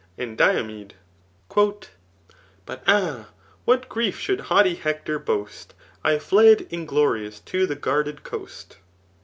And 0.17 0.35
Diomed^ 0.35 0.93
But 2.65 2.81
ah! 2.87 3.27
what 3.65 3.87
grief 3.87 4.17
dioold 4.19 4.41
hanghty 4.45 4.79
Hector 4.79 5.19
boast 5.19 5.75
| 5.89 5.95
I 6.03 6.17
fled 6.17 6.65
inglorious 6.71 7.39
to 7.41 7.67
the 7.67 7.75
guarded 7.75 8.23
coast 8.23 8.77